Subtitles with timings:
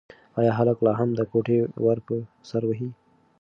[0.39, 2.15] ایا هلک لا هم د کوټې ور په
[2.49, 2.89] سر وهي؟